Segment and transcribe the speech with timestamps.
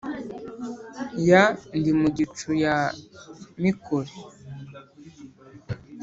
[1.27, 1.43] ya
[1.77, 2.75] ndimugicu ya
[3.63, 4.11] mikore